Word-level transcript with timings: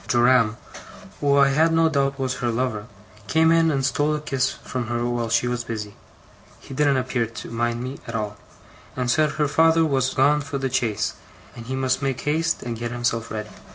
Joram, 0.07 0.57
who 1.19 1.37
I 1.37 1.49
had 1.49 1.71
no 1.71 1.87
doubt 1.87 2.17
was 2.17 2.37
her 2.37 2.49
lover, 2.49 2.87
came 3.27 3.51
in 3.51 3.69
and 3.69 3.85
stole 3.85 4.15
a 4.15 4.19
kiss 4.19 4.49
from 4.51 4.87
her 4.87 5.05
while 5.05 5.29
she 5.29 5.47
was 5.47 5.63
busy 5.63 5.93
(he 6.59 6.73
didn't 6.73 6.97
appear 6.97 7.27
to 7.27 7.51
mind 7.51 7.83
me, 7.83 7.99
at 8.07 8.15
all), 8.15 8.35
and 8.97 9.11
said 9.11 9.33
her 9.33 9.47
father 9.47 9.85
was 9.85 10.15
gone 10.15 10.41
for 10.41 10.57
the 10.57 10.73
chaise, 10.73 11.13
and 11.55 11.67
he 11.67 11.75
must 11.75 12.01
make 12.01 12.21
haste 12.21 12.63
and 12.63 12.79
get 12.79 12.89
himself 12.91 13.29
ready. 13.29 13.51